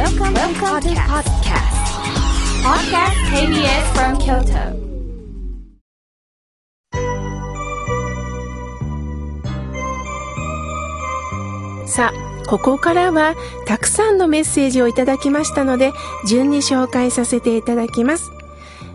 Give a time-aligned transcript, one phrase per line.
[0.00, 1.76] Welcome, Welcome to podcast.
[2.64, 4.72] Podcast KBS from Kyoto.
[11.86, 13.34] さあ、ここからは
[13.66, 15.92] たくさんのメッセージをいただきましたので、
[16.26, 18.30] 順に紹介させていただきます。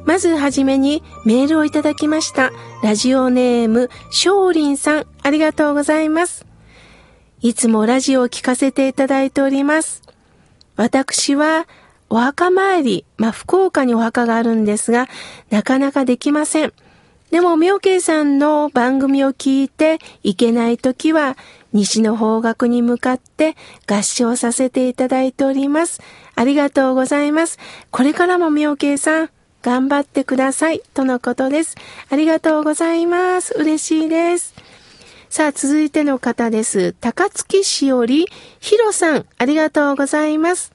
[0.06, 2.50] まずはじめにメールをいただきました。
[2.82, 6.48] ラジオネーム、しょうりんさん、ありがとうございます。
[7.42, 10.05] いつもラジオを聞かせていただいております。
[10.76, 11.68] 私は、
[12.10, 15.08] お墓参り、まあ、福岡にお墓があるんですが、
[15.50, 16.74] なかなかできません。
[17.32, 21.38] でも、妙慶さんの番組を聞いて行けないときは、
[21.74, 26.02] 西の方角に向かって合唱させていただいております。
[26.36, 27.60] ありがとうございます。
[27.92, 29.30] これからも妙慶さん、
[29.62, 30.82] 頑張ってください。
[30.94, 31.76] とのことです。
[32.10, 33.54] ありがとうございます。
[33.58, 34.55] 嬉しいです。
[35.36, 36.94] さあ、続いての方です。
[36.94, 38.26] 高槻市より、
[38.62, 40.72] ひろさん、ありがとうございます。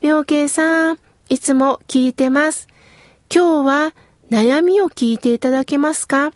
[0.00, 2.68] 妙慶さん、いつも聞いてます。
[3.30, 3.94] 今日は
[4.30, 6.32] 悩みを聞いていただけますか？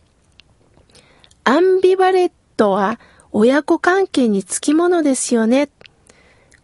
[1.45, 3.01] アンビバレットは
[3.33, 5.71] 親子関係につきものですよね。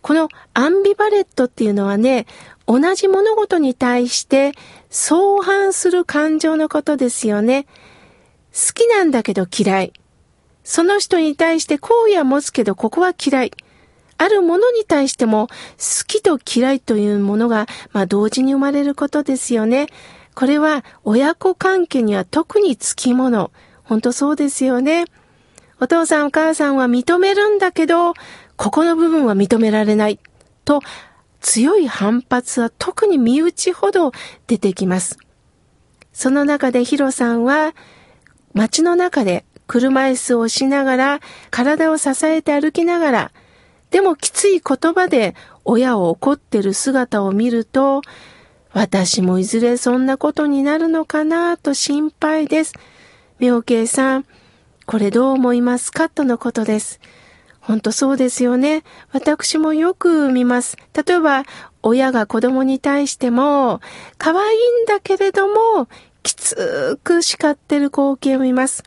[0.03, 2.27] このアンビバレットっていうのはね、
[2.67, 4.53] 同じ物事に対して
[4.91, 7.65] 相反する感情のことですよね。
[8.53, 9.95] 好きなんだけど嫌い。
[10.65, 13.53] その人に対して好意は持つけどここは嫌い。
[14.19, 19.89] あるものに対しても好きと嫌いというものが、まあ、同時に生まれることですよね。
[20.35, 23.51] これは親子関係には特につきもの。
[23.83, 25.07] 本当そうですよね。
[25.81, 28.15] お父さんお母さんは認めるんだけど、
[28.57, 30.21] ここの部分は認められない。
[30.65, 30.81] と、
[31.41, 34.13] 強い反発は特に身内ほど
[34.47, 35.19] 出てきます。
[36.13, 37.75] その中でヒロさんは、
[38.55, 43.33] 街の中で車椅子をしながら、体を支えて歩きながら、
[43.91, 48.03] でもきつい言葉で親を怒ってる姿を見ると、
[48.73, 52.73] 私もいずれそんなことになるのかなと心配です。
[53.39, 54.25] 妙慶さん、
[54.87, 57.01] これどう思いますかとのことです。
[57.61, 58.83] 本当そうですよね。
[59.13, 60.77] 私もよく見ます。
[60.95, 61.45] 例えば、
[61.83, 63.81] 親が子供に対しても、
[64.19, 65.87] 可愛いんだけれども、
[66.23, 68.83] きつく叱ってる光景を見ます。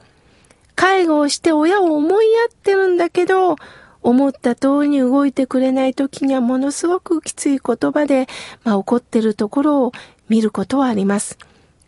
[0.75, 3.55] 介護をして親を思いやってるんだけど、
[4.01, 8.27] 思った通りに動いてくれない時にはものすごくきつい言葉で、
[8.63, 9.91] まあ、怒ってるところを
[10.29, 11.39] 見ることはあります。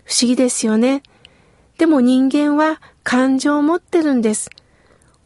[0.03, 1.03] 不思議ですよね。
[1.77, 4.49] でも人間は感情を持ってるんです。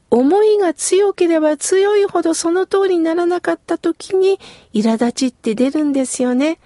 [0.09, 4.39] 思いが強ければ強いほどその通りにならなかった時に
[4.73, 6.59] 苛立ちって出るんですよね。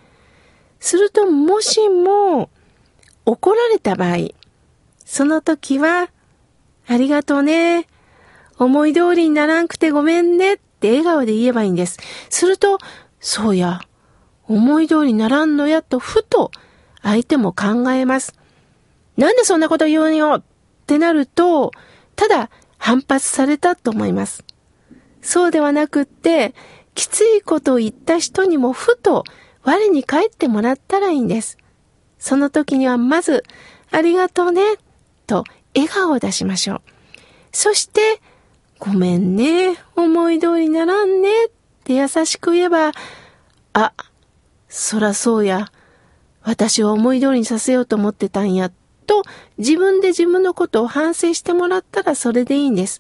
[0.80, 2.50] するともしも
[3.26, 4.30] 怒られた場合、
[5.06, 6.10] その時は、
[6.88, 7.88] ありがとうね。
[8.58, 12.00] 思い通りにならんくてごめんねって笑顔で言えばいいんです。
[12.30, 12.78] すると、
[13.20, 13.82] そうや、
[14.48, 16.52] 思い通りにならんのやとふと
[17.02, 18.34] 相手も考えます。
[19.18, 20.44] なんでそんなこと言うんよっ
[20.86, 21.72] てなると、
[22.16, 24.44] ただ反発されたと思います。
[25.22, 26.54] そうではなくって、
[26.94, 29.24] きついことを言った人にもふと
[29.64, 31.58] 我に返ってもらったらいいんです。
[32.20, 33.44] その時にはまず、
[33.92, 34.62] ありがとうね、
[35.28, 35.44] と
[35.76, 36.82] 笑顔を出しましょう。
[37.52, 38.22] そして、
[38.80, 41.50] ごめんね、思い通りならんね、っ
[41.84, 42.92] て優しく言えば、
[43.74, 43.94] あ、
[44.70, 45.72] そらそうや、
[46.42, 48.72] 私は思い通りにさせようと思ってたんや、
[49.06, 49.24] と
[49.58, 53.00] 自分で自分のことを反省してもらったらそれでいいんです。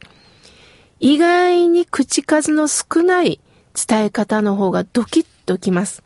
[1.00, 3.40] 意外に口数の少ない
[3.88, 6.04] 伝え方の方がドキッときます。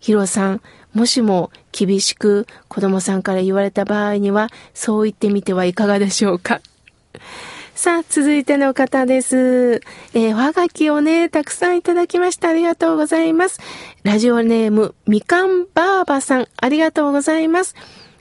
[0.00, 0.62] ヒロさん、
[0.94, 6.60] もしも厳しく子供さんから言われた場合には、そう言ってみてはいかがでしょうか。
[7.74, 9.80] さあ、続いての方です。
[10.14, 12.50] えー、はがきをね、たくさんいただきました。
[12.50, 13.60] ありがとうございます。
[14.02, 17.74] ラジオネーム、みかんばあばさん、ありがとうございます。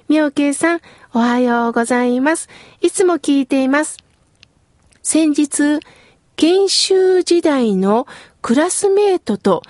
[0.07, 0.81] みょうけいさん、
[1.13, 2.47] おはようございます。
[2.79, 3.97] いつも聞いています。
[5.03, 5.79] 先日、
[6.37, 8.07] 研修時代の
[8.41, 9.63] クラスメートと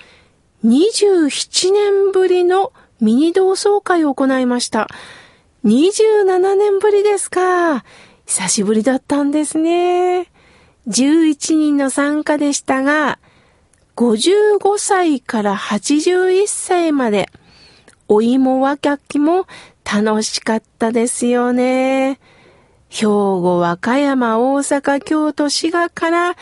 [0.64, 2.72] 27年ぶりの
[3.02, 4.86] ミニ同窓会を行いました。
[5.64, 7.84] 27年ぶりですか。
[8.26, 10.30] 久しぶりだったんですね。
[10.86, 13.18] 11人の参加でしたが、
[13.96, 17.28] 55歳から81歳まで、
[18.06, 19.46] お芋若きも
[19.84, 22.20] 楽しかったですよね。
[22.88, 26.36] 兵庫、和歌山、大阪、京都、滋賀から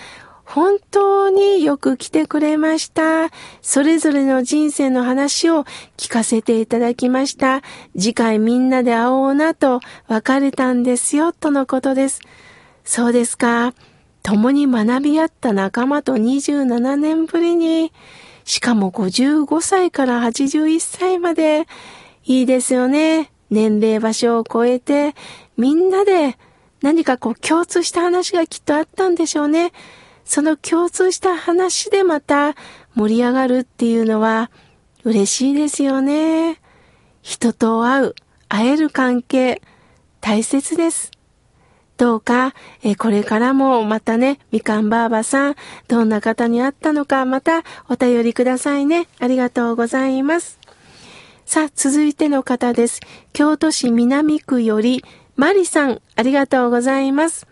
[0.53, 3.31] 本当によく来てくれました。
[3.63, 5.65] それぞれの人生の話を
[5.97, 7.63] 聞かせていただきました。
[7.97, 12.21] 次回みんなで会おうなと別れたんですよ、とのことです。
[12.85, 13.75] そうですか。
[14.25, 17.93] 共に学び合った仲間と27年ぶりに
[18.45, 21.69] しかも55歳から81歳まで、
[22.25, 23.31] いいですよね。
[23.51, 25.15] 年齢場所を超えて、
[25.57, 26.37] みんなで
[26.83, 29.71] 何かこう共通した話がきっとあったんでしょうね。
[30.31, 32.55] その共通した話でまた
[32.95, 34.53] 盛り上がるっていうのは
[35.03, 36.61] 嬉しいですよね。
[37.21, 38.15] 人と会う、
[38.49, 39.61] 会える関係、
[40.21, 41.11] 大切です。
[41.97, 42.55] どうか、
[42.85, 45.57] えこれからもまたね、みかんばあばさん、
[45.89, 49.09] どんな方に会ったのか、またお便りくださいね。
[49.19, 50.61] ありがとうございます。
[51.45, 53.01] さあ、続いての方です。
[53.33, 55.05] 京都市南区より、
[55.35, 57.49] マリさん、ありがとうございます。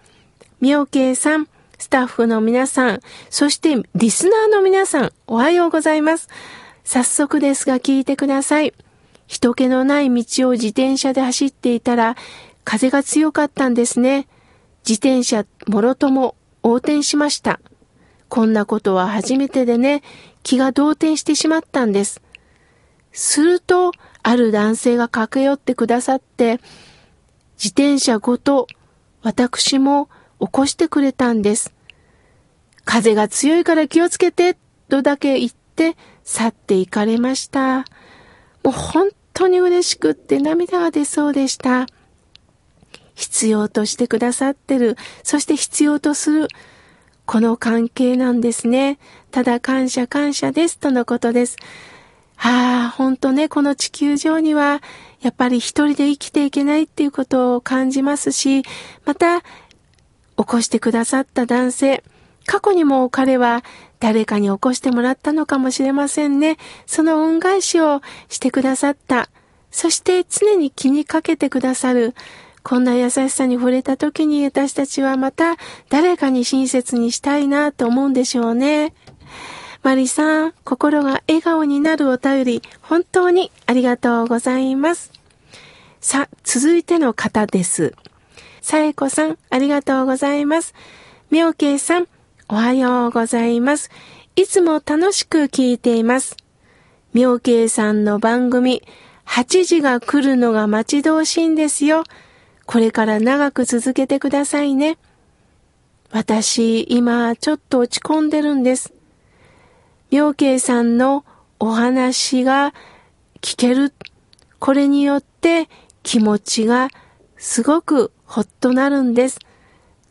[0.60, 1.48] みょうけいさん、
[1.78, 6.28] スタッフの皆さん、そしてリスナーの皆さん、おはようございます。
[6.82, 8.75] 早速ですが聞いてください。
[9.28, 12.16] 人気のない道を自転車で走っていたら、
[12.64, 14.26] 風が強かったんですね。
[14.86, 16.34] 自転車もろとも
[16.64, 17.60] 横転しました。
[18.28, 20.02] こんなことは初めてでね、
[20.42, 22.20] 気が動転してしまったんです。
[23.12, 23.92] すると、
[24.25, 26.60] ある男性が駆け寄ってくださって、
[27.56, 28.66] 自転車ごと
[29.22, 30.08] 私も
[30.40, 31.73] 起こしてくれたんです。
[32.85, 34.56] 風が強いから気をつけて、
[34.88, 37.79] とだけ言って去って行かれました。
[38.64, 41.87] もう本当に嬉しくって涙が出そうでした。
[43.14, 46.49] 必要としてくださってる、そして必要とする、
[47.26, 48.99] この関係なんですね。
[49.31, 51.56] ただ感謝感謝ですとのことです。
[52.37, 54.81] はあ、ほんとね、この地球上には、
[55.20, 58.62] やっぱり一人で生きていけないっていうことを感じますし、
[59.05, 59.43] また、
[60.38, 62.05] 起こしてくださった男性、
[62.46, 63.62] 過去にも彼は
[64.00, 66.56] 誰かに起こしてもらったのかもしれませんね。
[66.87, 69.29] その恩返しをしてくださった。
[69.70, 72.14] そして常に気にかけてくださる。
[72.62, 75.56] こんな優しさに触れた時に私たちはまた
[75.88, 78.94] 誰かに親切にしたいなと思うんでしょうね。
[79.82, 85.12] マリさん、心が笑顔になるお便り、本当にありがとうございます。
[86.00, 87.94] さあ、続いての方です。
[88.60, 90.75] さえこさん、ありがとうございます。
[91.31, 92.08] みょうけいさん、
[92.49, 93.90] おはようございます。
[94.37, 96.37] いつも楽しく聞いています。
[97.12, 98.82] みょうけいさんの番組、
[99.26, 102.05] 8時が来るのが待ち遠しいんですよ。
[102.66, 104.99] これから長く続けてくださいね。
[106.11, 108.93] 私、今、ちょっと落ち込んでるんです。
[110.11, 111.25] 妙慶さんの
[111.58, 112.75] お話が
[113.40, 113.93] 聞ける。
[114.58, 115.69] これによって
[116.02, 116.88] 気持ちが
[117.37, 119.38] すごくほっとなるんです。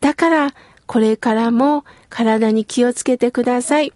[0.01, 0.53] だから、
[0.87, 3.93] これからも体に気をつけてください。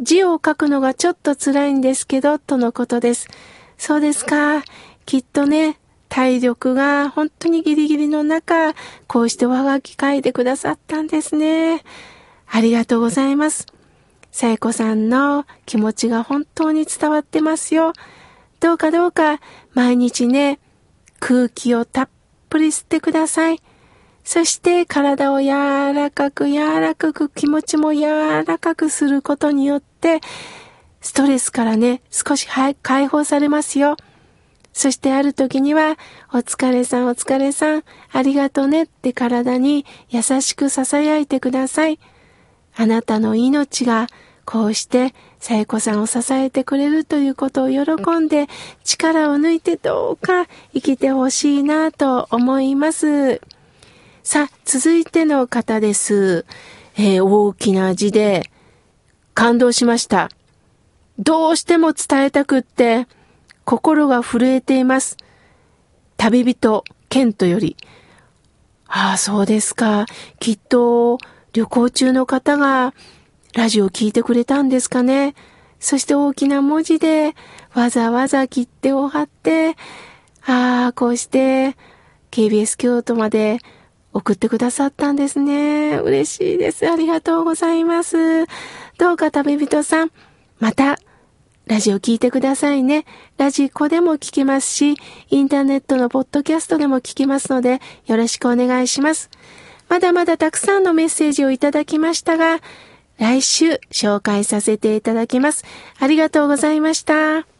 [0.00, 3.28] 字を書くのがちょっと辛いんですけど、とのことです。
[3.78, 4.62] そうですか。
[5.06, 8.74] きっとね、体力が本当にギリギリの中、
[9.06, 11.82] こうしておはがき書いてくださったんですね。
[12.48, 13.66] ありがとうございます。
[14.30, 17.92] さえこさんの気持ちが本当に伝わってますよ。
[18.60, 19.40] どうかどうか
[19.72, 20.60] 毎日ね、
[21.18, 22.08] 空気をたっ
[22.52, 23.62] ぷり吸ってください。
[24.24, 30.20] そして体を柔らかく柔らかく気持ちも柔らかくすることによって、
[31.00, 32.46] ストレスからね、少し
[32.82, 33.96] 解放されますよ。
[34.74, 35.96] そしてある時には、
[36.28, 41.98] お疲れさんお疲れさん、ありがとねって体に優しく囁いてください。
[42.76, 44.08] あなたの命が
[44.44, 48.46] こうしてさえこさんを支えてくれるということを喜んで
[48.84, 53.40] 力を抜いてどうか生きてほしいなと思います。
[54.22, 56.46] さあ、続いての方です。
[56.96, 58.52] えー、大きな字で
[59.34, 60.28] 感動しました。
[61.18, 63.08] どうしても伝えたくって
[63.64, 65.16] 心が震えています。
[66.18, 67.76] 旅人、ケントより。
[68.86, 70.06] ああ、そうですか。
[70.38, 71.18] きっと、
[71.52, 72.94] 旅行中の方が、
[73.54, 75.34] ラジオ聞いてくれたんですかね？
[75.78, 77.34] そして大きな文字で、
[77.74, 79.76] わざわざ切手を貼って、
[80.46, 81.76] ああ、こうして、
[82.30, 83.58] KBS 京都まで
[84.14, 85.98] 送ってくださったんですね。
[85.98, 86.88] 嬉しいです。
[86.88, 88.46] ありがとうございます。
[88.96, 90.12] どうか旅人さん、
[90.58, 90.98] また、
[91.66, 93.04] ラジオ聞いてくださいね。
[93.36, 94.94] ラジコでも聞けますし、
[95.28, 99.30] インターネットのポッドキャストでも聞きますので、よろしくお願いします。
[99.88, 102.60] まだまだたくさんのメッセージをいただきましたが、
[103.22, 105.64] 来週紹介させていただきます。
[106.00, 107.51] ありがとうございました。